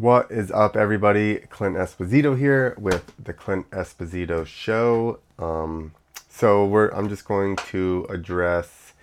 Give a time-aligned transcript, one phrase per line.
[0.00, 1.40] What is up, everybody?
[1.50, 5.18] Clint Esposito here with the Clint Esposito Show.
[5.38, 5.92] Um,
[6.26, 8.94] so we're I'm just going to address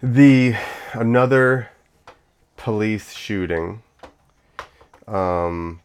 [0.00, 0.54] the
[0.92, 1.70] another
[2.56, 3.82] police shooting,
[5.08, 5.80] um,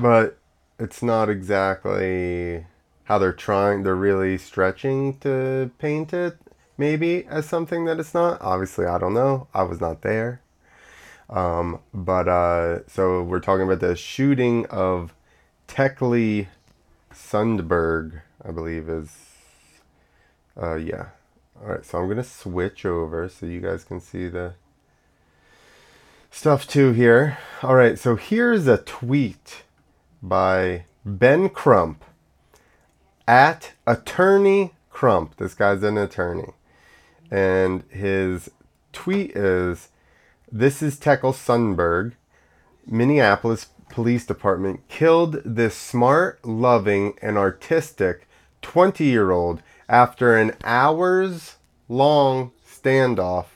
[0.00, 0.38] but
[0.78, 2.64] it's not exactly
[3.04, 3.82] how they're trying.
[3.82, 6.38] They're really stretching to paint it,
[6.78, 8.40] maybe as something that it's not.
[8.40, 9.48] Obviously, I don't know.
[9.52, 10.41] I was not there.
[11.30, 15.14] Um, but uh, so we're talking about the shooting of
[15.68, 16.48] Tekle
[17.12, 19.16] Sundberg, I believe is.
[20.60, 21.06] Uh, yeah.
[21.60, 24.54] All right, so I'm gonna switch over so you guys can see the
[26.30, 27.38] stuff too here.
[27.62, 29.62] All right, so here's a tweet
[30.20, 32.04] by Ben Crump
[33.28, 35.36] at Attorney Crump.
[35.36, 36.52] This guy's an attorney,
[37.30, 38.50] and his
[38.92, 39.88] tweet is
[40.52, 42.12] this is Tekle Sundberg.
[42.86, 48.28] Minneapolis Police Department killed this smart, loving, and artistic
[48.60, 51.56] 20 year old after an hours
[51.88, 53.46] long standoff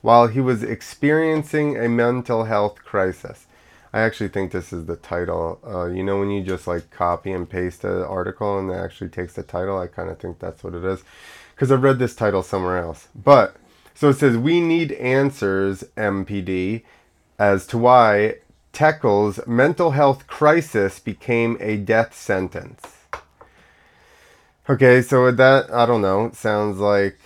[0.00, 3.46] while he was experiencing a mental health crisis.
[3.92, 5.58] I actually think this is the title.
[5.66, 9.10] Uh, you know, when you just like copy and paste an article and it actually
[9.10, 11.02] takes the title, I kind of think that's what it is.
[11.54, 13.08] Because I've read this title somewhere else.
[13.16, 13.56] But
[13.98, 16.84] so it says, We need answers, MPD,
[17.36, 18.36] as to why
[18.72, 22.80] Tekle's mental health crisis became a death sentence.
[24.70, 27.18] Okay, so that, I don't know, sounds like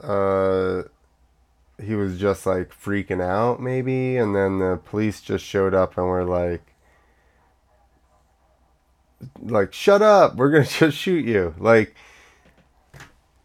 [0.00, 0.82] uh,
[1.80, 6.08] he was just like freaking out, maybe, and then the police just showed up and
[6.08, 6.66] were like,
[9.40, 11.54] like, shut up, we're gonna just shoot you.
[11.58, 11.94] Like,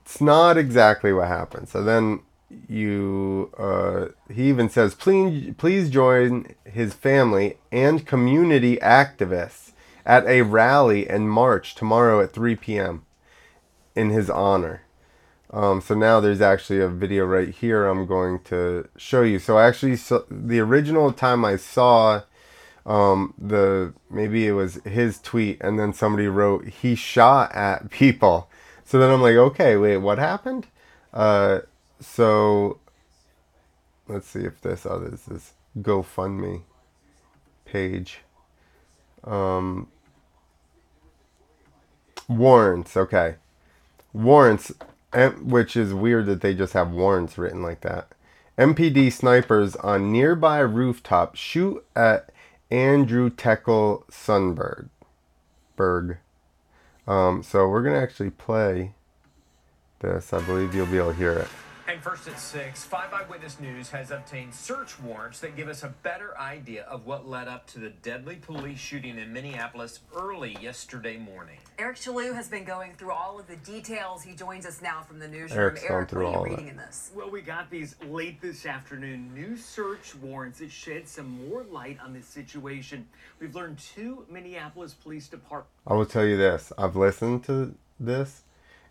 [0.09, 1.69] it's not exactly what happened.
[1.69, 2.21] So then
[2.67, 9.73] you, uh, he even says, please, please join his family and community activists
[10.07, 13.05] at a rally and march tomorrow at 3 p.m.
[13.95, 14.81] in his honor.
[15.51, 19.37] Um, so now there's actually a video right here I'm going to show you.
[19.37, 22.23] So actually, so the original time I saw
[22.83, 28.49] um, the maybe it was his tweet, and then somebody wrote he shot at people.
[28.89, 30.65] So then I'm like, okay, wait, what happened?
[31.13, 31.59] Uh,
[31.99, 32.79] so
[34.07, 36.63] let's see if this oh this is GoFundMe
[37.65, 38.21] page.
[39.23, 39.89] Um,
[42.27, 43.35] warrants, okay.
[44.11, 44.71] Warrants,
[45.39, 48.07] which is weird that they just have warrants written like that.
[48.57, 52.31] MPD snipers on nearby rooftop shoot at
[52.71, 54.89] Andrew Tekle Sundberg.
[55.75, 56.17] Berg.
[57.09, 58.93] Um, so we're going to actually play
[59.99, 60.31] this.
[60.31, 61.47] I believe you'll be able to hear it.
[61.89, 65.87] And first at 6, 5 Eyewitness News has obtained search warrants that give us a
[66.03, 71.17] better idea of what led up to the deadly police shooting in Minneapolis early yesterday
[71.17, 71.57] morning.
[71.79, 74.21] Eric Chaloux has been going through all of the details.
[74.21, 75.59] He joins us now from the newsroom.
[75.59, 76.71] Eric's going Eric, through what are all you of reading it.
[76.73, 77.09] in this?
[77.15, 79.33] Well, we got these late this afternoon.
[79.33, 83.07] New search warrants that shed some more light on this situation.
[83.39, 86.71] We've learned two Minneapolis Police Department I will tell you this.
[86.77, 88.43] I've listened to this,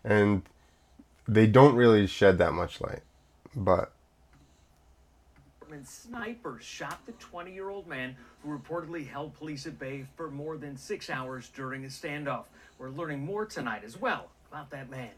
[0.03, 0.41] and
[1.33, 3.01] they don't really shed that much light.
[3.55, 3.91] But
[5.83, 10.57] snipers shot the 20 year old man who reportedly held police at bay for more
[10.57, 12.45] than six hours during a standoff.
[12.77, 15.11] We're learning more tonight as well about that man.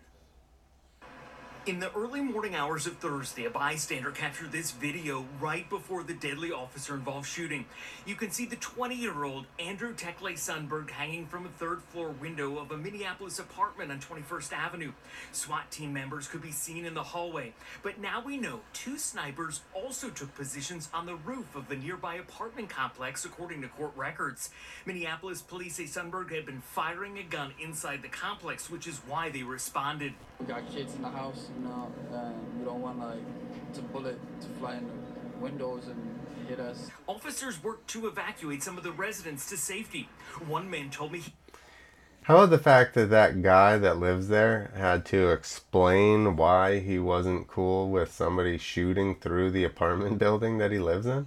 [1.67, 6.15] In the early morning hours of Thursday, a bystander captured this video right before the
[6.15, 7.65] deadly officer involved shooting.
[8.03, 12.15] You can see the 20 year old Andrew Tekle Sundberg hanging from a third floor
[12.19, 14.91] window of a Minneapolis apartment on 21st Avenue.
[15.33, 17.53] SWAT team members could be seen in the hallway.
[17.83, 22.15] But now we know two snipers also took positions on the roof of the nearby
[22.15, 24.49] apartment complex, according to court records.
[24.87, 29.29] Minneapolis police say Sundberg had been firing a gun inside the complex, which is why
[29.29, 30.13] they responded.
[30.39, 34.19] We got kids in the house, you know, and we don't want like to bullet
[34.41, 36.89] to fly in the windows and hit us.
[37.07, 40.09] Officers worked to evacuate some of the residents to safety.
[40.47, 41.33] One man told me he
[42.25, 46.99] how about the fact that that guy that lives there had to explain why he
[46.99, 51.25] wasn't cool with somebody shooting through the apartment building that he lives in?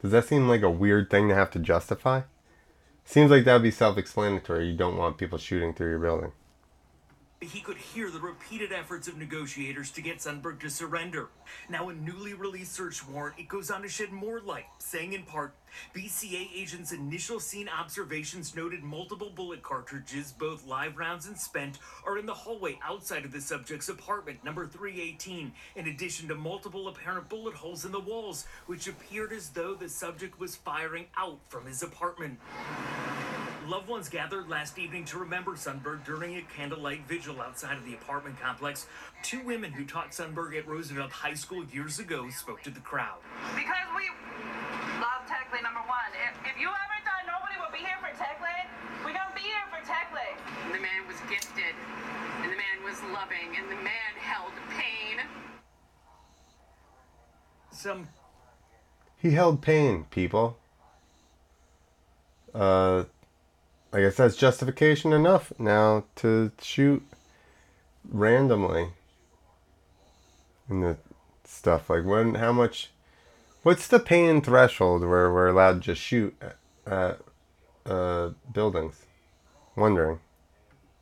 [0.00, 2.22] Does that seem like a weird thing to have to justify?
[3.04, 4.68] Seems like that would be self explanatory.
[4.68, 6.30] You don't want people shooting through your building.
[7.44, 11.28] He could hear the repeated efforts of negotiators to get Sundberg to surrender.
[11.68, 15.22] Now, a newly released search warrant, it goes on to shed more light, saying in
[15.24, 15.54] part,
[15.94, 22.18] BCA agents' initial scene observations noted multiple bullet cartridges, both live rounds and spent, are
[22.18, 27.28] in the hallway outside of the subject's apartment, number 318, in addition to multiple apparent
[27.28, 31.66] bullet holes in the walls, which appeared as though the subject was firing out from
[31.66, 32.38] his apartment.
[33.68, 37.94] Loved ones gathered last evening to remember Sundberg during a candlelight vigil outside of the
[37.94, 38.86] apartment complex.
[39.22, 43.18] Two women who taught Sundberg at Roosevelt High School years ago spoke to the crowd.
[43.54, 44.10] Because we
[44.98, 46.10] love Tekle, number one.
[46.26, 48.66] If, if you ever thought nobody would be here for Tekle,
[49.06, 49.78] we're going to be here for
[50.72, 50.76] Tekle.
[50.76, 51.74] The man was gifted,
[52.42, 55.18] and the man was loving, and the man held pain.
[57.70, 58.08] Some
[59.16, 60.58] He held pain, people.
[62.54, 63.04] Uh,
[63.92, 67.02] I guess that's justification enough now to shoot
[68.08, 68.88] randomly
[70.68, 70.96] And the
[71.44, 71.88] stuff.
[71.88, 72.90] Like when, how much,
[73.62, 77.20] what's the pain threshold where we're allowed to just shoot at, at
[77.90, 79.06] uh, buildings?
[79.76, 80.20] Wondering.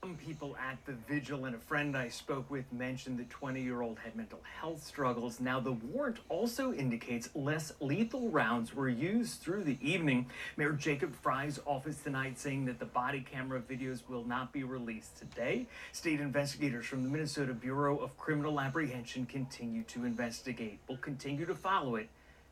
[0.03, 3.83] Some people at the vigil and a friend I spoke with mentioned the 20 year
[3.83, 5.41] old had mental health struggles.
[5.41, 10.25] Now, the warrant also indicates less lethal rounds were used through the evening.
[10.57, 15.19] Mayor Jacob Fry's office tonight saying that the body camera videos will not be released
[15.19, 15.67] today.
[15.93, 20.79] State investigators from the Minnesota Bureau of Criminal Apprehension continue to investigate.
[20.89, 22.09] We'll continue to follow it.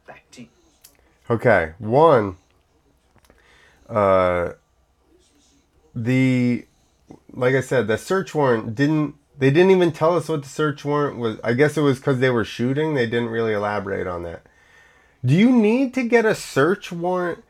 [0.07, 0.49] Back to you.
[1.31, 2.37] Okay, one.
[3.89, 4.53] Uh,
[5.95, 6.68] the
[7.33, 9.15] like I said, the search warrant didn't.
[9.39, 11.39] They didn't even tell us what the search warrant was.
[11.45, 12.95] I guess it was because they were shooting.
[12.95, 14.43] They didn't really elaborate on that.
[15.25, 17.45] Do you need to get a search warrant?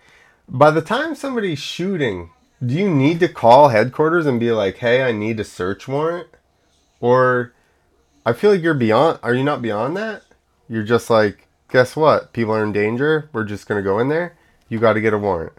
[0.49, 2.31] By the time somebody's shooting,
[2.65, 6.29] do you need to call headquarters and be like, "Hey, I need a search warrant"?
[7.01, 7.53] Or
[8.27, 9.21] I feel like you're beyond.
[9.23, 10.23] Are you not beyond that?
[10.69, 12.33] You're just like, guess what?
[12.33, 13.31] People are in danger.
[13.33, 14.37] We're just gonna go in there.
[14.69, 15.55] You got to get a warrant.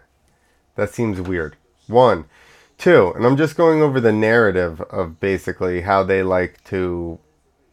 [0.76, 1.56] That seems weird.
[1.88, 2.26] One,
[2.80, 7.18] two, and I'm just going over the narrative of basically how they like to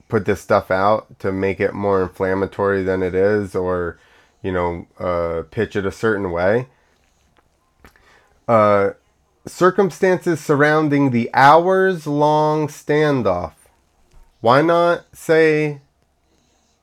[0.10, 3.98] put this stuff out to make it more inflammatory than it is, or
[4.44, 6.68] you know, uh, pitch it a certain way.
[8.48, 8.92] Uh,
[9.46, 13.54] circumstances surrounding the hours long standoff.
[14.42, 15.82] Why not say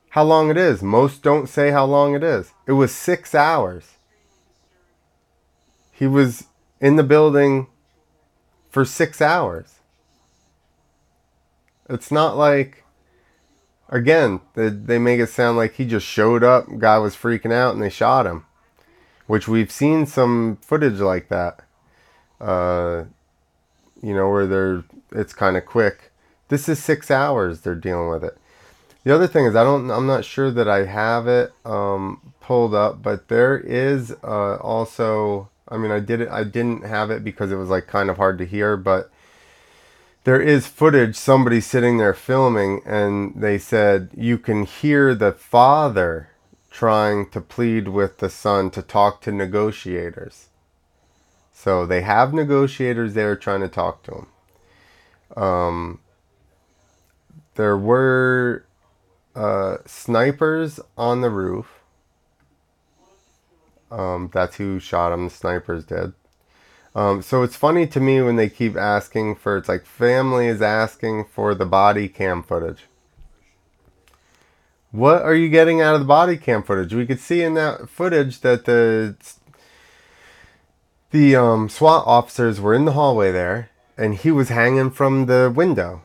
[0.09, 0.81] how long it is?
[0.81, 2.51] Most don't say how long it is.
[2.67, 3.97] It was six hours.
[5.91, 6.45] He was
[6.81, 7.67] in the building
[8.75, 9.75] for six hours.
[11.89, 12.83] It's not like,
[13.87, 17.73] again, they, they make it sound like he just showed up, guy was freaking out,
[17.73, 18.45] and they shot him.
[19.27, 21.61] Which we've seen some footage like that.
[22.41, 23.05] Uh,
[24.03, 24.83] you know, where they're,
[25.13, 26.11] it's kind of quick.
[26.49, 28.37] This is six hours they're dealing with it.
[29.05, 32.75] The other thing is, I don't, I'm not sure that I have it um, pulled
[32.75, 37.23] up, but there is uh, also, I mean, I did it, I didn't have it
[37.23, 39.11] because it was like kind of hard to hear, but
[40.23, 46.29] there is footage somebody sitting there filming, and they said you can hear the father
[46.71, 50.49] trying to plead with the son to talk to negotiators.
[51.53, 55.43] So they have negotiators there trying to talk to him.
[55.43, 55.99] Um,
[57.55, 58.65] there were
[59.35, 61.74] uh, snipers on the roof.
[63.91, 65.25] Um, that's who shot him.
[65.25, 66.13] The snipers did.
[66.95, 69.57] Um, so it's funny to me when they keep asking for.
[69.57, 72.85] It's like family is asking for the body cam footage.
[74.91, 76.93] What are you getting out of the body cam footage?
[76.93, 79.17] We could see in that footage that the
[81.11, 85.51] the um, SWAT officers were in the hallway there, and he was hanging from the
[85.53, 86.01] window.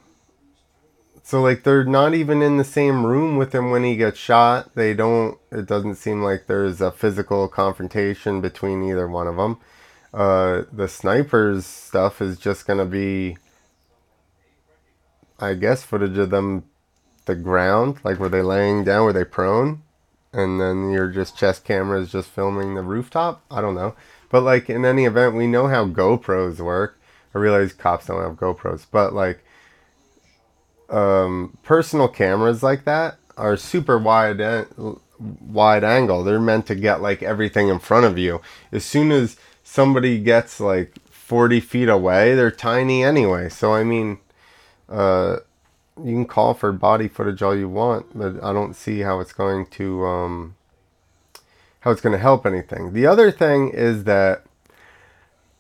[1.31, 4.75] So like they're not even in the same room with him when he gets shot.
[4.75, 5.39] They don't.
[5.53, 9.59] It doesn't seem like there's a physical confrontation between either one of them.
[10.13, 13.37] Uh, the snipers stuff is just gonna be,
[15.39, 16.65] I guess, footage of them,
[17.27, 19.83] the ground, like were they laying down, were they prone,
[20.33, 23.41] and then your just chest cameras just filming the rooftop.
[23.49, 23.95] I don't know,
[24.31, 27.01] but like in any event, we know how GoPros work.
[27.33, 29.45] I realize cops don't have GoPros, but like
[30.91, 36.25] um, personal cameras like that are super wide an- wide angle.
[36.25, 38.41] They're meant to get like everything in front of you.
[38.73, 43.49] As soon as somebody gets like 40 feet away, they're tiny anyway.
[43.49, 44.19] So I mean,
[44.89, 45.37] uh,
[45.97, 49.33] you can call for body footage all you want, but I don't see how it's
[49.33, 50.57] going to um,
[51.81, 52.93] how it's going to help anything.
[52.93, 54.45] The other thing is that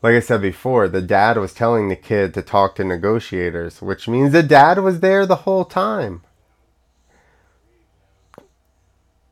[0.02, 4.08] like I said before, the dad was telling the kid to talk to negotiators, which
[4.08, 6.22] means the dad was there the whole time.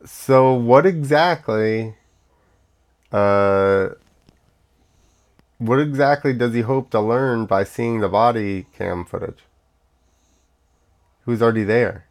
[0.04, 1.94] So what exactly
[3.10, 3.88] uh
[5.56, 9.40] what exactly does he hope to learn by seeing the body cam footage?
[11.24, 12.06] Who's already there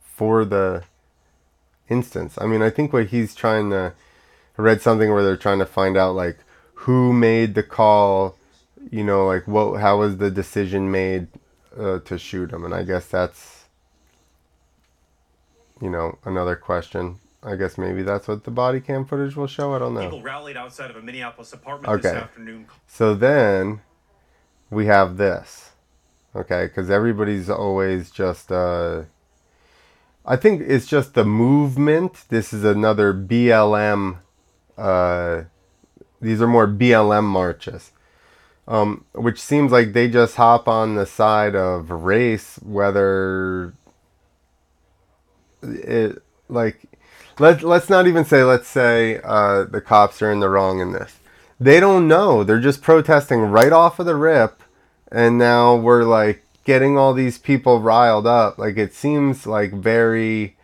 [0.00, 0.84] for the
[1.88, 2.36] instance?
[2.38, 3.94] I mean, I think what he's trying to
[4.58, 6.38] I read something where they're trying to find out like
[6.82, 8.36] who made the call,
[8.90, 11.28] you know, like what how was the decision made
[11.78, 13.64] uh, to shoot him, and I guess that's
[15.80, 17.18] you know another question.
[17.44, 19.74] I guess maybe that's what the body cam footage will show.
[19.74, 20.02] I don't know.
[20.02, 22.02] People rallied outside of a Minneapolis apartment Okay.
[22.02, 22.66] this afternoon.
[22.86, 23.80] So then
[24.70, 25.70] we have this,
[26.36, 26.66] okay?
[26.66, 29.02] Because everybody's always just, uh,
[30.24, 32.24] I think it's just the movement.
[32.28, 34.18] This is another BLM,
[34.78, 35.42] uh,
[36.22, 37.90] these are more BLM marches,
[38.66, 43.74] um, which seems like they just hop on the side of race, whether
[45.62, 46.80] it, like,
[47.38, 50.92] let, let's not even say, let's say uh, the cops are in the wrong in
[50.92, 51.18] this
[51.62, 52.42] they don't know.
[52.42, 54.62] They're just protesting right off of the rip,
[55.10, 58.58] and now we're like getting all these people riled up.
[58.58, 60.56] Like it seems like very,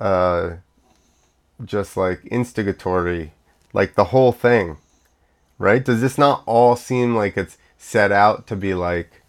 [0.00, 0.56] uh,
[1.62, 3.34] just like instigatory,
[3.74, 4.78] like the whole thing,
[5.58, 5.84] right?
[5.84, 9.22] Does this not all seem like it's set out to be like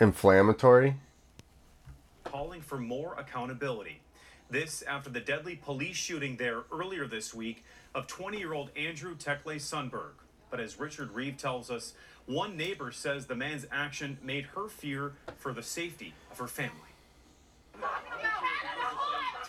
[0.00, 0.96] inflammatory?
[2.36, 4.00] calling for more accountability.
[4.50, 9.16] This after the deadly police shooting there earlier this week of 20 year old Andrew
[9.16, 10.12] Tekle Sundberg.
[10.50, 11.94] But as Richard Reeve tells us,
[12.26, 16.72] one neighbor says the man's action made her fear for the safety of her family.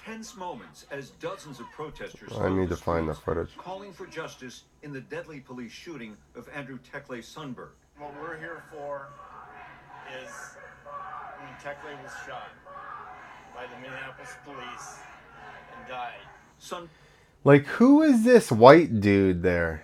[0.07, 2.31] Tense moments as dozens of protesters.
[2.39, 3.57] I need to find the streets, footage.
[3.57, 7.71] Calling for justice in the deadly police shooting of Andrew Tekle Sundberg.
[7.97, 9.09] What we're here for
[10.23, 10.31] is
[11.41, 12.51] when Tekle was shot
[13.53, 14.99] by the Minneapolis police
[15.77, 16.21] and died.
[16.57, 16.89] Sun
[17.43, 19.83] Like, who is this white dude there?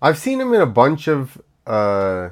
[0.00, 2.30] I've seen him in a bunch of uh,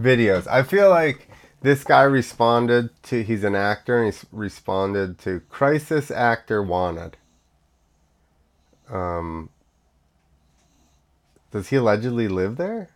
[0.00, 0.46] videos.
[0.46, 1.28] I feel like
[1.64, 7.16] this guy responded to, he's an actor, and he's responded to Crisis Actor Wanted.
[8.90, 9.48] Um,
[11.50, 12.90] does he allegedly live there?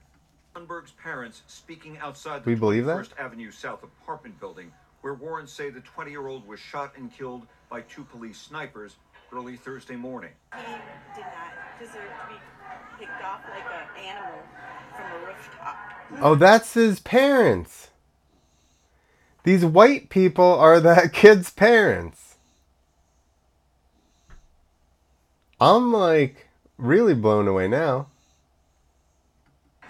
[0.54, 2.96] Sundberg's parents speaking outside the We believe that?
[2.96, 4.70] First Avenue South apartment building,
[5.00, 8.96] where warrants say the 20 year old was shot and killed by two police snipers
[9.32, 10.32] early Thursday morning.
[10.54, 10.60] He
[11.16, 12.38] did not deserve to be
[12.98, 14.42] picked off like an animal
[14.94, 15.76] from a rooftop.
[16.20, 17.87] Oh, that's his parents.
[19.48, 22.36] These white people are that kid's parents.
[25.58, 28.08] I'm like really blown away now.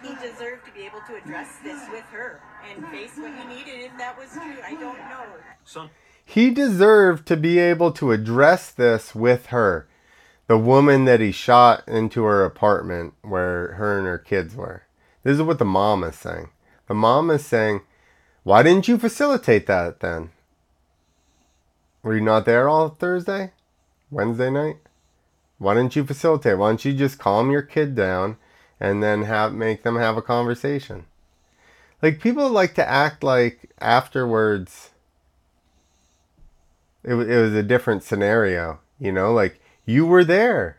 [0.01, 3.81] He deserved to be able to address this with her and face what he needed
[3.81, 4.63] if that was true.
[4.65, 5.25] I don't know.
[5.65, 5.91] Sun
[6.25, 9.89] He deserved to be able to address this with her.
[10.47, 14.85] The woman that he shot into her apartment where her and her kids were.
[15.25, 16.51] This is what the mom is saying.
[16.87, 17.81] The mom is saying,
[18.43, 20.31] Why didn't you facilitate that then?
[22.03, 23.53] Were you not there all Thursday?
[24.11, 24.77] Wednesday night?
[25.59, 26.57] Why didn't you facilitate?
[26.57, 28.37] Why don't you just calm your kid down
[28.81, 31.05] and then have make them have a conversation?
[32.01, 34.91] Like people like to act like afterwards
[37.05, 40.79] it, it was a different scenario, you know, like you were there.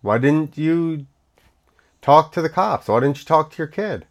[0.00, 1.06] Why didn't you
[2.00, 2.88] talk to the cops?
[2.88, 4.06] Why didn't you talk to your kid?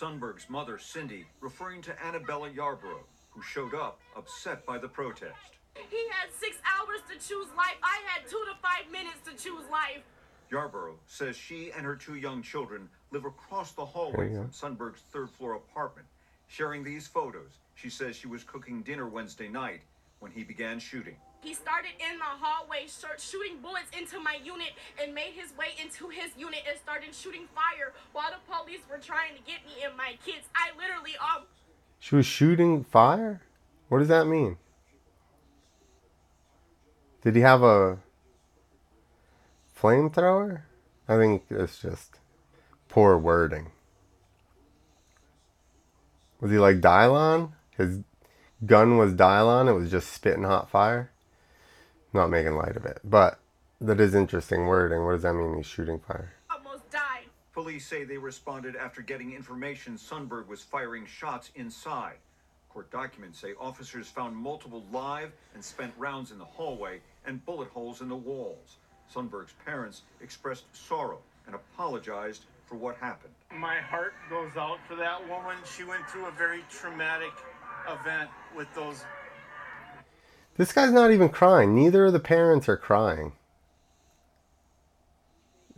[0.00, 5.56] Sundberg's mother, Cindy, referring to Annabella Yarborough, who showed up upset by the protest.
[5.74, 7.76] He had six hours to choose life.
[7.82, 10.02] I had two to five minutes to choose life.
[10.50, 15.30] Yarborough says she and her two young children live across the hallway from Sundberg's third
[15.30, 16.06] floor apartment.
[16.48, 19.80] Sharing these photos, she says she was cooking dinner Wednesday night
[20.26, 21.14] when he began shooting.
[21.40, 25.68] He started in the hallway, sh- shooting bullets into my unit, and made his way
[25.80, 29.84] into his unit and started shooting fire while the police were trying to get me
[29.84, 30.48] and my kids.
[30.56, 31.44] I literally, um,
[32.00, 33.42] She was shooting fire?
[33.88, 34.56] What does that mean?
[37.22, 37.98] Did he have a
[39.80, 40.62] flamethrower?
[41.08, 42.18] I think it's just
[42.88, 43.70] poor wording.
[46.40, 47.52] Was he like Dylon?
[47.76, 48.00] His
[48.64, 51.10] gun was Dylon, it was just spitting hot fire?
[52.12, 53.38] Not making light of it, but
[53.80, 55.04] that is interesting wording.
[55.04, 55.56] What does that mean?
[55.56, 56.32] He's shooting fire.
[56.50, 57.26] almost died.
[57.52, 62.16] Police say they responded after getting information Sundberg was firing shots inside.
[62.70, 67.68] Court documents say officers found multiple live and spent rounds in the hallway and bullet
[67.68, 68.76] holes in the walls.
[69.12, 73.32] Sundberg's parents expressed sorrow and apologized for what happened.
[73.54, 75.56] My heart goes out for that woman.
[75.64, 77.32] She went through a very traumatic
[77.88, 79.04] event with those.
[80.56, 81.74] This guy's not even crying.
[81.74, 83.32] Neither of the parents are crying.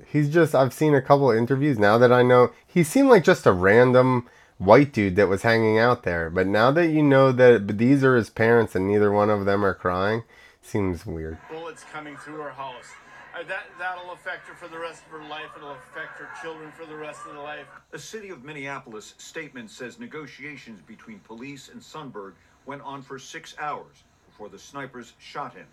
[0.07, 2.53] He's just, I've seen a couple of interviews now that I know.
[2.67, 6.31] He seemed like just a random white dude that was hanging out there.
[6.31, 9.65] But now that you know that these are his parents and neither one of them
[9.65, 10.23] are crying,
[10.63, 11.39] seems weird.
[11.51, 12.93] bullets coming through her house.
[13.39, 15.51] Uh, that that'll affect her for the rest of her life.
[15.57, 17.67] It'll affect her children for the rest of their life.
[17.93, 22.33] A city of Minneapolis statement says negotiations between police and Sundberg
[22.67, 25.67] went on for six hours before the snipers shot him.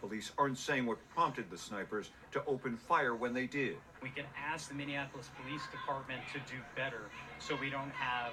[0.00, 3.76] Police aren't saying what prompted the snipers to open fire when they did.
[4.02, 7.08] We can ask the Minneapolis Police Department to do better
[7.38, 8.32] so we don't have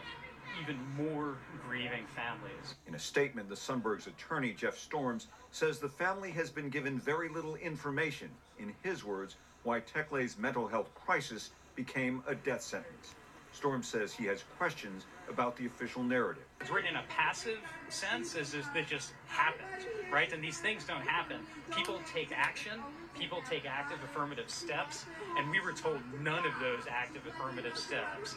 [0.62, 2.76] even more grieving families.
[2.88, 7.30] In a statement, the Sundbergs attorney, Jeff Storms, says the family has been given very
[7.30, 8.30] little information,
[8.60, 13.16] in his words, why Tekle's mental health crisis became a death sentence.
[13.52, 16.44] Storms says he has questions about the official narrative.
[16.60, 20.32] It's written in a passive sense as if it just happened, right?
[20.34, 21.38] And these things don't happen.
[21.76, 22.82] People take action,
[23.18, 25.06] people take active affirmative steps,
[25.38, 28.36] and we were told none of those active affirmative steps.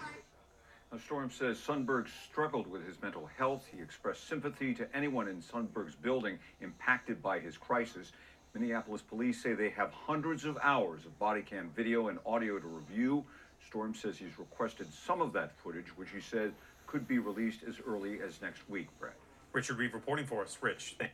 [0.93, 3.67] Now, Storm says Sundberg struggled with his mental health.
[3.75, 8.13] He expressed sympathy to anyone in Sundberg's building impacted by his crisis.
[8.55, 12.67] Minneapolis police say they have hundreds of hours of body cam video and audio to
[12.67, 13.25] review.
[13.67, 16.53] Storm says he's requested some of that footage, which he said
[16.87, 19.17] could be released as early as next week, Brett.
[19.53, 20.57] Richard Reeve reporting for us.
[20.61, 21.11] Rich, thank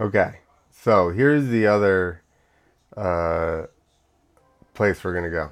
[0.00, 0.38] Okay,
[0.70, 2.22] so here's the other
[2.96, 3.64] uh,
[4.74, 5.50] place we're gonna go.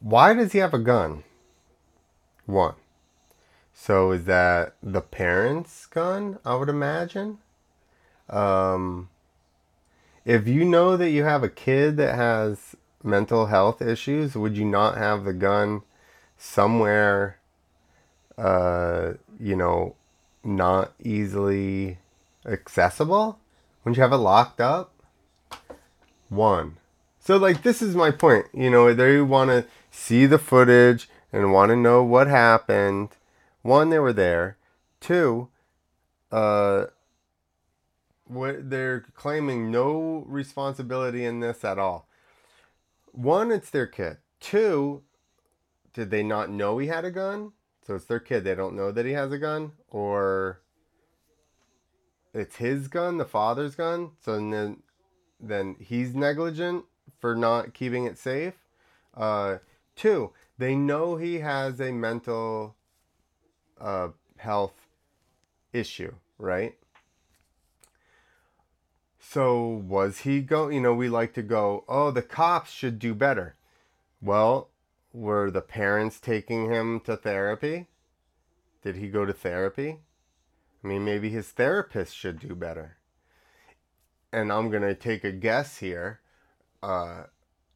[0.00, 1.24] Why does he have a gun?
[2.44, 2.74] One.
[3.72, 6.38] So is that the parents' gun?
[6.44, 7.38] I would imagine.
[8.28, 9.10] Um,
[10.24, 14.64] if you know that you have a kid that has mental health issues, would you
[14.64, 15.82] not have the gun
[16.36, 17.38] somewhere?
[18.36, 19.94] Uh, you know,
[20.42, 21.98] not easily
[22.44, 23.38] accessible?
[23.84, 24.92] Wouldn't you have it locked up?
[26.28, 26.78] One.
[27.26, 28.46] So, like, this is my point.
[28.54, 33.08] You know, they want to see the footage and want to know what happened.
[33.62, 34.58] One, they were there.
[35.00, 35.48] Two,
[36.30, 36.84] uh,
[38.28, 42.08] what they're claiming no responsibility in this at all.
[43.06, 44.18] One, it's their kid.
[44.38, 45.02] Two,
[45.94, 47.54] did they not know he had a gun?
[47.84, 48.44] So it's their kid.
[48.44, 50.60] They don't know that he has a gun, or
[52.32, 54.12] it's his gun, the father's gun.
[54.24, 54.84] So then,
[55.40, 56.84] then he's negligent
[57.18, 58.54] for not keeping it safe.
[59.14, 59.58] Uh,
[59.94, 62.76] two, they know he has a mental
[63.80, 64.74] uh, health
[65.72, 66.74] issue, right?
[69.18, 70.68] So was he go?
[70.68, 71.84] You know, we like to go.
[71.88, 73.56] Oh, the cops should do better.
[74.22, 74.70] Well,
[75.12, 77.86] were the parents taking him to therapy?
[78.82, 79.98] Did he go to therapy?
[80.82, 82.98] I mean, maybe his therapist should do better.
[84.32, 86.20] And I'm gonna take a guess here.
[86.82, 87.24] Uh,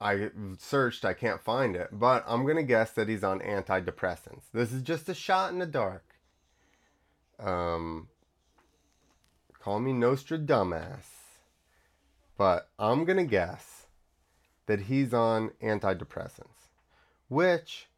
[0.00, 4.44] I searched, I can't find it, but I'm gonna guess that he's on antidepressants.
[4.52, 6.04] This is just a shot in the dark.
[7.38, 8.08] Um,
[9.58, 11.06] call me Nostradamus,
[12.38, 13.86] but I'm gonna guess
[14.66, 16.70] that he's on antidepressants,
[17.28, 17.88] which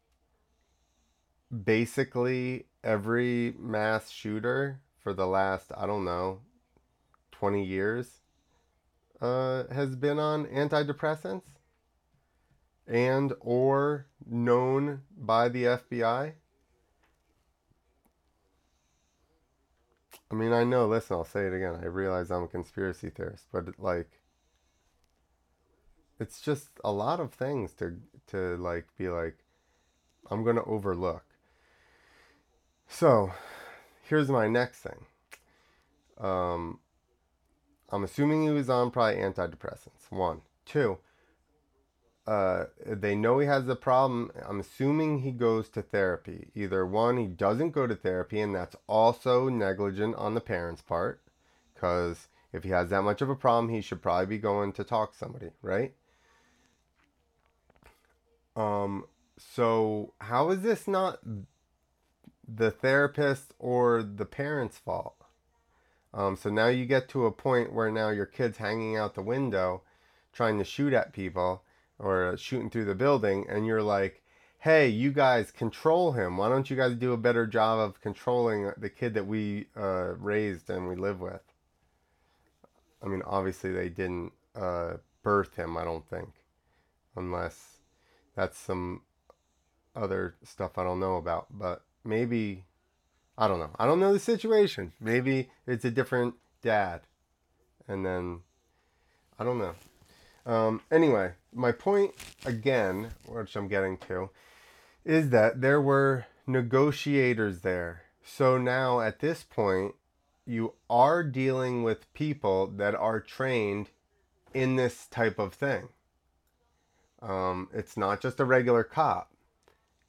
[1.63, 6.39] basically every mass shooter for the last I don't know
[7.31, 8.22] 20 years
[9.23, 11.43] uh, has been on antidepressants
[12.85, 16.33] and or known by the FBI.
[20.29, 20.87] I mean, I know.
[20.87, 21.79] Listen, I'll say it again.
[21.81, 24.19] I realize I'm a conspiracy theorist, but like,
[26.19, 27.95] it's just a lot of things to
[28.27, 29.37] to like be like,
[30.29, 31.23] I'm gonna overlook.
[32.89, 33.31] So,
[34.03, 35.05] here's my next thing.
[36.19, 36.79] Um,
[37.93, 40.09] I'm assuming he was on probably antidepressants.
[40.09, 40.97] One, two.
[42.25, 44.31] Uh, they know he has a problem.
[44.47, 46.47] I'm assuming he goes to therapy.
[46.55, 51.21] Either one, he doesn't go to therapy, and that's also negligent on the parents' part,
[51.75, 54.83] because if he has that much of a problem, he should probably be going to
[54.83, 55.93] talk to somebody, right?
[58.55, 59.05] Um,
[59.37, 61.19] so how is this not
[62.47, 65.22] the therapist or the parents' fault?
[66.13, 69.21] Um, so now you get to a point where now your kid's hanging out the
[69.21, 69.81] window
[70.31, 71.63] trying to shoot at people
[71.99, 74.21] or shooting through the building, and you're like,
[74.59, 76.37] hey, you guys control him.
[76.37, 80.13] Why don't you guys do a better job of controlling the kid that we uh,
[80.17, 81.41] raised and we live with?
[83.03, 85.77] I mean, obviously they didn't uh, birth him.
[85.77, 86.29] I don't think,
[87.15, 87.77] unless
[88.35, 89.01] that's some
[89.95, 91.47] other stuff I don't know about.
[91.51, 92.65] But maybe
[93.37, 93.71] I don't know.
[93.77, 94.93] I don't know the situation.
[94.99, 97.01] Maybe it's a different dad,
[97.87, 98.41] and then
[99.39, 99.75] I don't know.
[100.45, 102.13] Um, anyway, my point
[102.45, 104.29] again, which I'm getting to,
[105.05, 108.03] is that there were negotiators there.
[108.23, 109.95] So now at this point,
[110.45, 113.89] you are dealing with people that are trained
[114.53, 115.89] in this type of thing.
[117.21, 119.31] Um, it's not just a regular cop.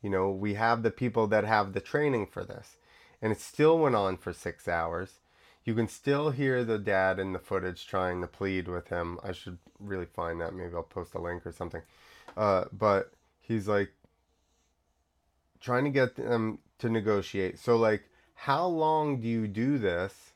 [0.03, 2.77] You know, we have the people that have the training for this.
[3.23, 5.21] And it still went on for six hours.
[5.65, 9.19] You can still hear the dad in the footage trying to plead with him.
[9.23, 10.55] I should really find that.
[10.55, 11.83] Maybe I'll post a link or something.
[12.37, 13.93] Uh, but he's like
[15.61, 17.59] trying to get them to negotiate.
[17.59, 20.33] So, like, how long do you do this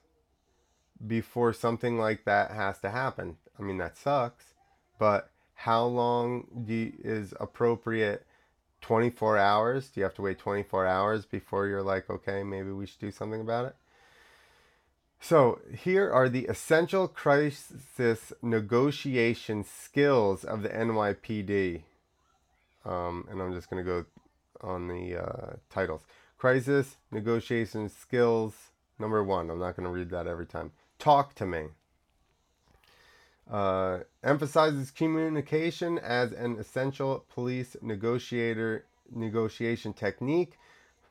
[1.07, 3.37] before something like that has to happen?
[3.59, 4.55] I mean, that sucks,
[4.99, 8.25] but how long do you, is appropriate
[8.81, 9.89] 24 hours?
[9.89, 13.11] Do you have to wait 24 hours before you're like, okay, maybe we should do
[13.11, 13.77] something about it?
[15.21, 21.83] So, here are the essential crisis negotiation skills of the NYPD.
[22.85, 24.07] Um, and I'm just going to go
[24.61, 26.03] on the uh, titles.
[26.39, 28.55] Crisis negotiation skills,
[28.99, 29.51] number one.
[29.51, 30.71] I'm not going to read that every time.
[31.01, 31.65] Talk to me.
[33.51, 40.59] Uh, emphasizes communication as an essential police negotiator negotiation technique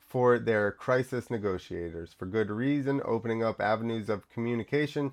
[0.08, 2.14] for their crisis negotiators.
[2.14, 5.12] For good reason opening up avenues of communication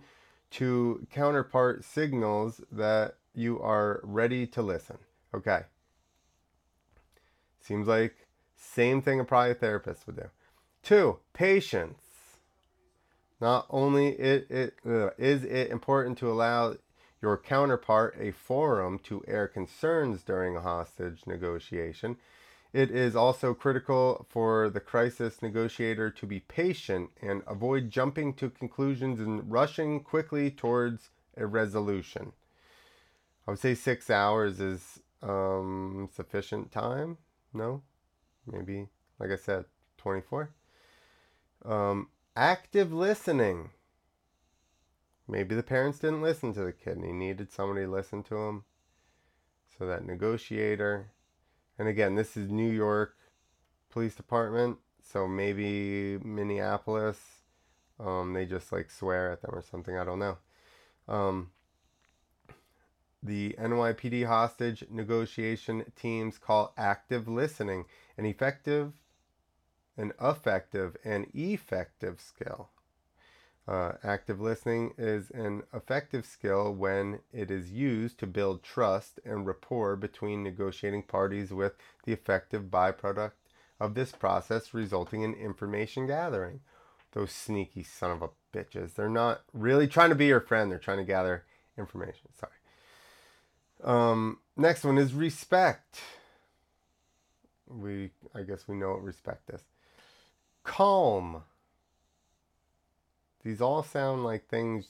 [0.53, 4.99] to counterpart signals that you are ready to listen.
[5.35, 5.63] Okay.
[7.61, 10.31] Seems like same thing a probably therapist would do.
[10.83, 12.03] Two patience.
[13.41, 16.77] Not only it, it uh, is it important to allow
[17.25, 22.19] your counterpart a forum to air concerns during a hostage negotiation.
[22.75, 28.51] It is also critical for the crisis negotiator to be patient and avoid jumping to
[28.51, 31.09] conclusions and rushing quickly towards
[31.39, 32.33] a resolution.
[33.49, 37.17] I would say six hours is um, sufficient time.
[37.55, 37.81] No,
[38.47, 39.65] maybe, like I said,
[39.97, 40.51] 24.
[41.65, 43.71] Um, active listening.
[45.27, 48.37] Maybe the parents didn't listen to the kid and he needed somebody to listen to
[48.37, 48.65] him.
[49.79, 51.11] So that negotiator.
[51.79, 53.17] And again, this is New York
[53.91, 54.79] Police Department.
[55.03, 57.19] So maybe Minneapolis.
[57.99, 59.97] Um, they just like swear at them or something.
[59.97, 60.39] I don't know.
[61.09, 61.51] Um,
[63.23, 67.87] the NYPD hostage negotiation teams call active listening
[68.19, 68.93] an effective,
[69.97, 72.69] an effective, and effective skill.
[73.67, 79.47] Uh, active listening is an effective skill when it is used to build trust and
[79.47, 81.73] rapport between negotiating parties with
[82.05, 83.33] the effective byproduct
[83.81, 86.61] of this process resulting in information gathering.
[87.13, 88.95] Those sneaky son of a bitches.
[88.95, 91.45] They're not really trying to be your friend, they're trying to gather
[91.79, 92.29] information.
[92.39, 92.53] Sorry.
[93.83, 96.01] Um, next one is respect.
[97.67, 99.63] We, I guess we know what respect is.
[100.65, 101.43] Calm
[103.45, 104.87] these all sound like things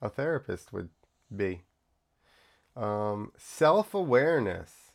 [0.00, 0.88] a therapist would
[1.34, 1.62] be.
[2.76, 4.92] Um, Self awareness.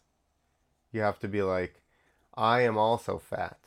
[0.91, 1.81] You have to be like,
[2.33, 3.59] I am also fat.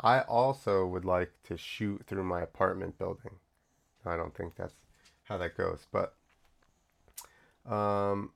[0.00, 3.40] I also would like to shoot through my apartment building.
[4.06, 4.74] I don't think that's
[5.24, 6.14] how that goes, but
[7.66, 8.30] um,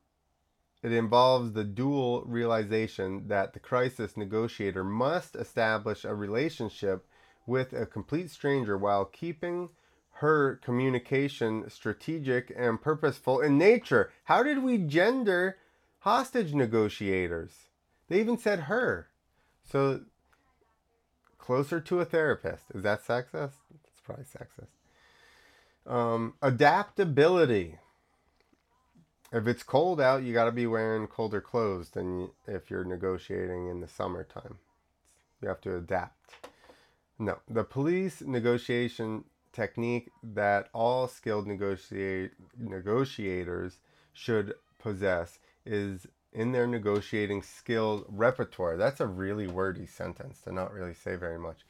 [0.82, 7.06] it involves the dual realization that the crisis negotiator must establish a relationship
[7.46, 9.70] with a complete stranger while keeping
[10.16, 14.12] her communication strategic and purposeful in nature.
[14.24, 15.56] How did we gender
[16.00, 17.52] hostage negotiators?
[18.08, 19.08] They even said her.
[19.64, 20.02] So
[21.38, 22.64] closer to a therapist.
[22.74, 23.54] Is that sexist?
[23.88, 25.92] It's probably sexist.
[25.92, 27.78] Um, adaptability.
[29.32, 33.66] If it's cold out, you got to be wearing colder clothes than if you're negotiating
[33.66, 34.58] in the summertime.
[35.40, 36.51] You have to adapt.
[37.18, 43.80] No, the police negotiation technique that all skilled negotiate negotiators
[44.12, 48.76] should possess is in their negotiating skill repertoire.
[48.76, 51.66] That's a really wordy sentence to not really say very much.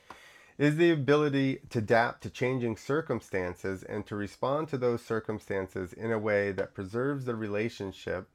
[0.58, 6.12] Is the ability to adapt to changing circumstances and to respond to those circumstances in
[6.12, 8.28] a way that preserves the relationship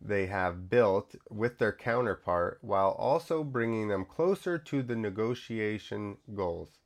[0.00, 6.78] they have built with their counterpart while also bringing them closer to the negotiation goals.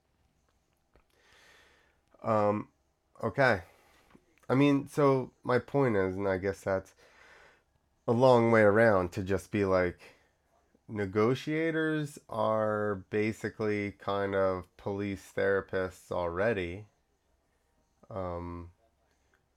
[2.22, 2.68] Um,
[3.22, 3.62] okay.
[4.48, 6.94] I mean, so my point is, and I guess that's
[8.06, 9.98] a long way around to just be like,
[10.88, 16.86] negotiators are basically kind of police therapists already.
[18.10, 18.70] Um,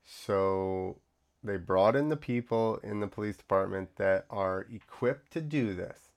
[0.06, 1.00] so
[1.44, 6.10] they brought in the people in the police department that are equipped to do this.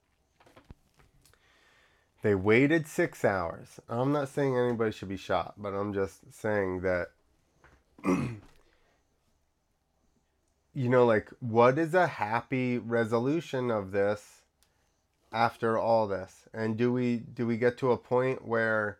[2.23, 3.81] They waited six hours.
[3.89, 7.09] I'm not saying anybody should be shot, but I'm just saying that,
[8.05, 8.39] you
[10.75, 14.43] know, like, what is a happy resolution of this
[15.33, 16.49] after all this?
[16.53, 18.99] And do we do we get to a point where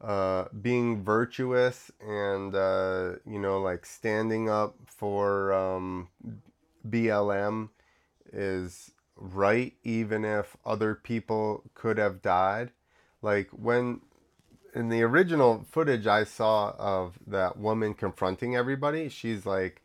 [0.00, 6.08] uh, being virtuous and uh, you know, like standing up for um,
[6.88, 7.70] BLM
[8.32, 12.70] is right even if other people could have died.
[13.22, 14.00] Like when
[14.74, 19.82] in the original footage i saw of that woman confronting everybody she's like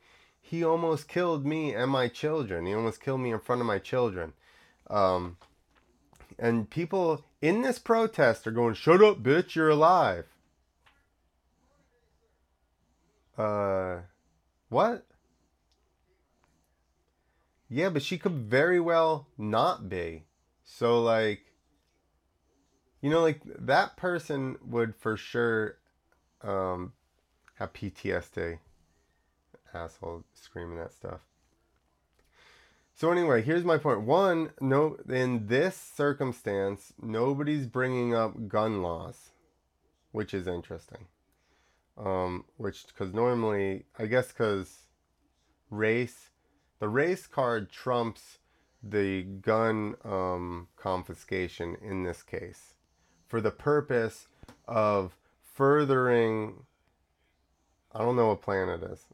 [0.47, 2.67] he almost killed me and my children.
[2.67, 4.33] He almost killed me in front of my children.
[4.91, 5.37] Um,
[6.37, 10.25] and people in this protest are going shut up bitch you're alive
[13.37, 13.97] uh
[14.69, 15.05] what
[17.69, 20.23] yeah, but she could very well not be.
[20.63, 21.41] So like
[23.01, 25.77] you know like that person would for sure
[26.41, 26.93] um
[27.55, 28.59] have PTSD.
[29.73, 31.19] Asshole screaming that stuff.
[32.97, 34.03] So anyway, here's my point.
[34.03, 39.31] One, no in this circumstance, nobody's bringing up gun laws,
[40.13, 41.07] which is interesting.
[41.97, 44.87] Um which cuz normally, I guess cuz
[45.69, 46.29] race
[46.79, 48.39] the race card trumps
[48.81, 52.75] the gun um, confiscation in this case
[53.27, 54.27] for the purpose
[54.67, 56.65] of furthering
[57.93, 59.05] I don't know what planet is.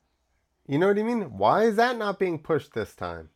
[0.68, 1.38] You know what I mean?
[1.38, 3.30] Why is that not being pushed this time?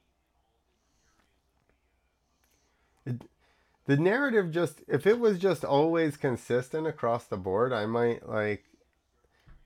[2.94, 8.28] It, the narrative just if it was just always consistent across the board, I might
[8.28, 8.66] like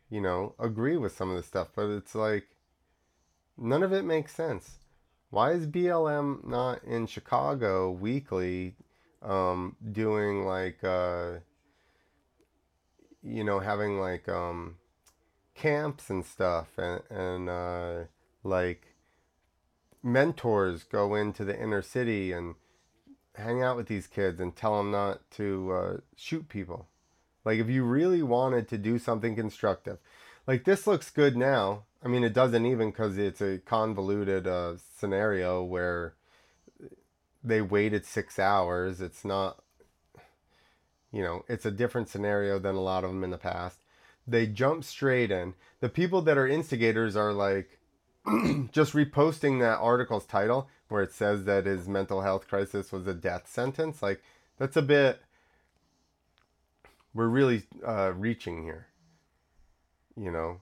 [0.10, 2.47] you know, agree with some of the stuff, but it's like
[3.58, 4.80] none of it makes sense.
[5.30, 8.75] Why is BLM not in Chicago weekly
[9.21, 11.34] um, doing like, uh,
[13.21, 14.78] you know, having like um,
[15.54, 18.04] camps and stuff and, and uh,
[18.43, 18.95] like
[20.02, 22.56] mentors go into the inner city and
[23.35, 26.87] hang out with these kids and tell them not to uh, shoot people?
[27.45, 29.97] Like, if you really wanted to do something constructive,
[30.45, 34.75] like this looks good now I mean, it doesn't even because it's a convoluted uh,
[34.97, 36.13] scenario where
[37.43, 39.01] they waited six hours.
[39.01, 39.61] It's not,
[41.11, 43.79] you know, it's a different scenario than a lot of them in the past.
[44.25, 45.55] They jump straight in.
[45.81, 47.79] The people that are instigators are like
[48.71, 53.13] just reposting that article's title where it says that his mental health crisis was a
[53.13, 54.04] death sentence.
[54.04, 54.21] Like,
[54.58, 55.21] that's a bit.
[57.13, 58.88] We're really uh, reaching here.
[60.15, 60.60] You know,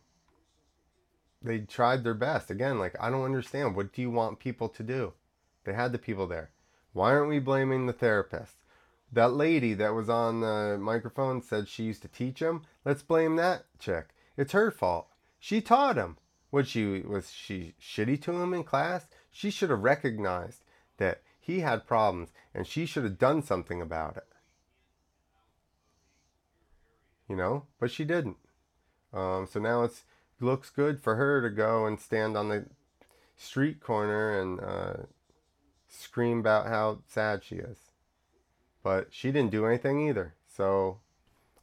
[1.41, 2.51] they tried their best.
[2.51, 3.75] Again, like I don't understand.
[3.75, 5.13] What do you want people to do?
[5.63, 6.51] They had the people there.
[6.93, 8.55] Why aren't we blaming the therapist?
[9.11, 12.63] That lady that was on the microphone said she used to teach him.
[12.85, 14.09] Let's blame that chick.
[14.35, 15.07] It's her fault.
[15.39, 16.17] She taught him.
[16.49, 19.07] What she was she shitty to him in class?
[19.37, 20.63] She should have recognized
[20.97, 24.25] that he had problems and she should have done something about it.
[27.29, 28.37] You know, but she didn't.
[29.13, 29.91] Um, so now it
[30.39, 32.65] looks good for her to go and stand on the
[33.35, 34.93] street corner and uh,
[35.87, 37.77] scream about how sad she is.
[38.81, 40.33] But she didn't do anything either.
[40.47, 40.97] So,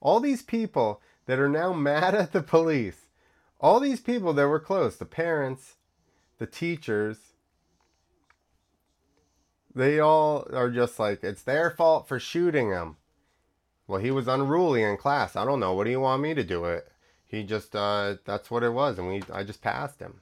[0.00, 3.08] all these people that are now mad at the police,
[3.58, 5.74] all these people that were close, the parents,
[6.38, 7.33] the teachers,
[9.74, 12.96] they all are just like, it's their fault for shooting him.
[13.86, 15.36] Well, he was unruly in class.
[15.36, 15.74] I don't know.
[15.74, 16.88] What do you want me to do it?
[17.34, 20.20] he just uh, that's what it was and we i just passed him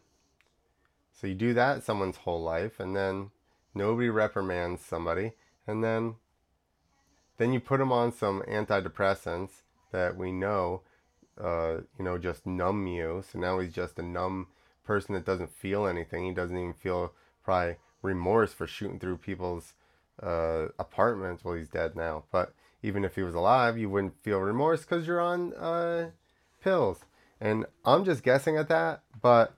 [1.13, 3.31] so you do that someone's whole life and then
[3.75, 5.33] nobody reprimands somebody
[5.67, 6.15] and then
[7.39, 10.83] then you put him on some antidepressants that we know
[11.41, 14.49] uh, you know just numb you so now he's just a numb
[14.85, 17.13] person that doesn't feel anything he doesn't even feel
[17.45, 19.75] probably remorse for shooting through people's
[20.23, 24.41] uh, apartments well he's dead now but even if he was alive you wouldn't feel
[24.41, 26.11] remorse because you're on uh,
[26.63, 27.01] pills.
[27.41, 29.53] And I'm just guessing at that, but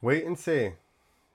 [0.00, 0.72] wait and see.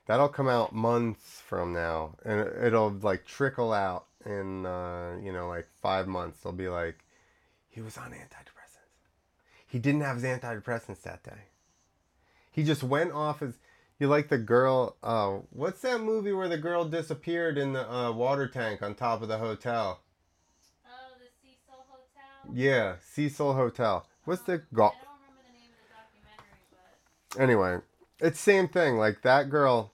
[0.06, 5.48] That'll come out months from now, and it'll like trickle out in uh, you know
[5.48, 6.40] like five months.
[6.40, 7.04] They'll be like,
[7.68, 8.94] he was on antidepressants.
[9.66, 11.48] he didn't have his antidepressants that day.
[12.50, 13.58] He just went off his.
[13.98, 14.96] You like the girl?
[15.02, 19.22] Uh, what's that movie where the girl disappeared in the uh, water tank on top
[19.22, 20.00] of the hotel?
[20.86, 22.54] Oh, the Cecil Hotel.
[22.54, 24.06] Yeah, Cecil Hotel.
[24.24, 24.94] What's the golf?
[24.94, 25.94] I don't remember the name of the
[26.30, 27.78] documentary, but Anyway,
[28.20, 28.98] it's same thing.
[28.98, 29.92] Like that girl.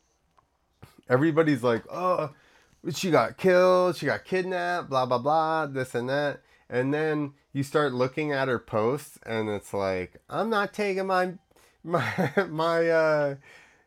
[1.09, 2.31] Everybody's like, oh,
[2.93, 6.41] she got killed, she got kidnapped, blah blah blah, this and that.
[6.69, 11.35] And then you start looking at her posts, and it's like, I'm not taking my
[11.85, 13.35] my my uh,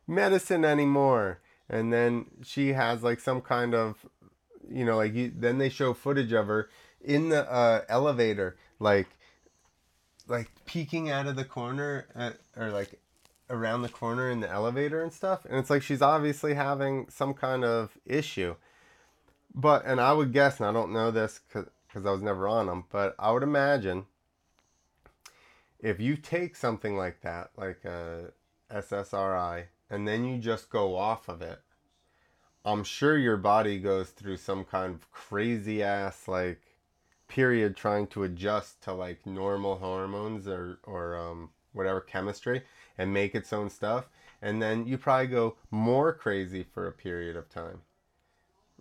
[0.08, 1.42] medicine anymore.
[1.70, 4.06] And then she has like some kind of,
[4.70, 5.32] you know, like you.
[5.36, 6.70] Then they show footage of her
[7.02, 9.08] in the uh, elevator, like
[10.28, 13.00] like peeking out of the corner at, or like
[13.50, 17.34] around the corner in the elevator and stuff and it's like she's obviously having some
[17.34, 18.56] kind of issue
[19.56, 21.70] but and i would guess and i don't know this because
[22.06, 24.06] i was never on them but i would imagine
[25.80, 28.32] if you take something like that like a
[28.74, 31.62] ssri and then you just go off of it
[32.66, 36.62] i'm sure your body goes through some kind of crazy ass like
[37.28, 42.64] period trying to adjust to like normal hormones or or um, whatever chemistry
[42.98, 44.10] and make its own stuff.
[44.42, 47.82] And then you probably go more crazy for a period of time.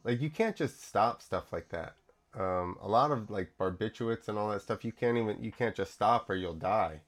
[0.05, 1.97] Like you can't just stop stuff like that.
[2.39, 5.75] Um, a lot of like barbiturates and all that stuff you can't even you can't
[5.75, 7.01] just stop or you'll die.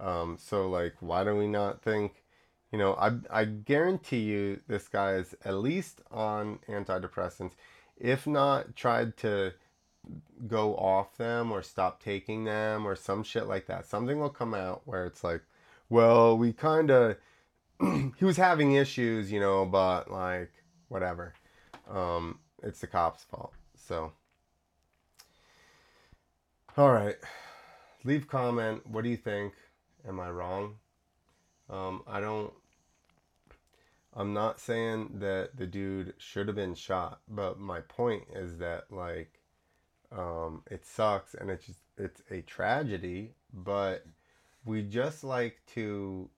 [0.00, 2.23] Um, so like why do we not think
[2.72, 7.52] you know I, I guarantee you this guy is at least on antidepressants
[7.96, 9.52] if not tried to
[10.46, 13.86] go off them or stop taking them or some shit like that.
[13.86, 15.42] Something will come out where it's like,
[15.88, 17.16] well, we kind of
[17.80, 20.52] he was having issues, you know, but like
[20.88, 21.34] whatever.
[21.90, 23.52] Um it's the cops' fault.
[23.76, 24.12] So
[26.76, 27.16] All right.
[28.04, 28.86] Leave comment.
[28.86, 29.54] What do you think?
[30.06, 30.76] Am I wrong?
[31.68, 32.52] Um I don't
[34.16, 38.84] I'm not saying that the dude should have been shot, but my point is that
[38.90, 39.40] like
[40.12, 44.06] um, it sucks and it's just, it's a tragedy, but
[44.64, 46.28] we just like to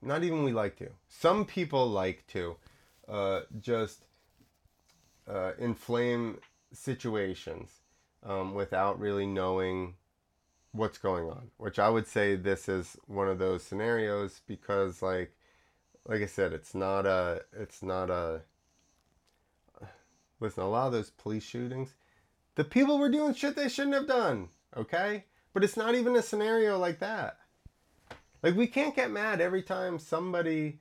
[0.00, 0.90] not even we like to.
[1.08, 2.56] Some people like to
[3.08, 4.04] uh, just
[5.28, 6.38] uh, inflame
[6.72, 7.80] situations
[8.24, 9.94] um, without really knowing
[10.72, 11.50] what's going on.
[11.58, 15.34] Which I would say this is one of those scenarios because, like,
[16.06, 18.42] like I said, it's not a, it's not a.
[20.40, 21.94] Listen, a lot of those police shootings,
[22.56, 25.24] the people were doing shit they shouldn't have done, okay?
[25.54, 27.38] But it's not even a scenario like that.
[28.42, 30.80] Like, we can't get mad every time somebody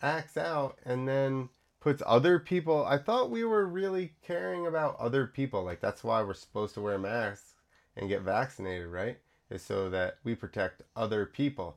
[0.00, 1.48] acts out and then
[1.80, 2.84] puts other people.
[2.86, 5.64] I thought we were really caring about other people.
[5.64, 7.54] Like, that's why we're supposed to wear masks
[7.96, 9.18] and get vaccinated, right?
[9.50, 11.76] Is so that we protect other people.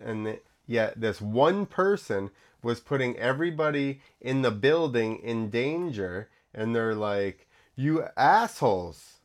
[0.00, 2.30] And yet, this one person
[2.62, 9.20] was putting everybody in the building in danger, and they're like, you assholes.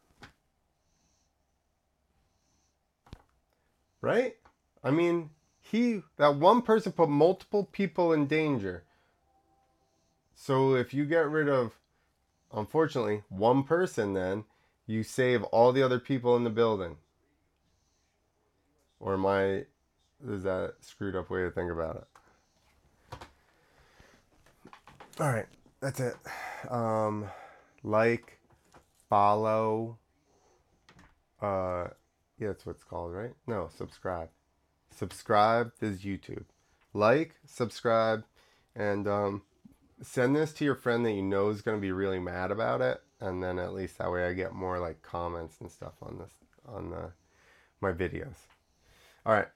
[4.01, 4.37] Right?
[4.81, 8.83] I mean, he, that one person put multiple people in danger.
[10.33, 11.77] So if you get rid of,
[12.53, 14.45] unfortunately, one person, then
[14.87, 16.95] you save all the other people in the building.
[18.99, 19.65] Or am I,
[20.27, 22.03] is that screwed up way to think about it?
[25.19, 25.47] All right,
[25.81, 26.15] that's it.
[26.69, 27.25] Um,
[27.83, 28.39] like,
[29.09, 29.97] follow.
[31.41, 31.87] Uh,
[32.37, 33.33] yeah, that's what it's called, right?
[33.47, 34.29] No, subscribe.
[34.91, 35.71] Subscribe.
[35.79, 36.45] This is YouTube.
[36.93, 38.23] Like, subscribe,
[38.75, 39.41] and um,
[40.01, 42.81] send this to your friend that you know is going to be really mad about
[42.81, 46.17] it, and then at least that way I get more like comments and stuff on
[46.17, 46.33] this
[46.67, 47.11] on the
[47.81, 48.37] my videos.
[49.25, 49.47] All right,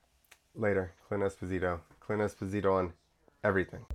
[0.56, 0.94] later.
[1.08, 1.80] Clint Esposito.
[2.00, 2.94] Clint Esposito on
[3.44, 3.86] everything.